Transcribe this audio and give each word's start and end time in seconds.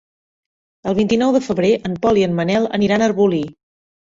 El 0.91 0.95
vint-i-nou 0.99 1.35
de 1.35 1.43
febrer 1.49 1.71
en 1.91 1.99
Pol 2.07 2.21
i 2.23 2.25
en 2.29 2.33
Manel 2.41 2.69
aniran 2.79 3.07
a 3.07 3.11
Arbolí. 3.13 3.45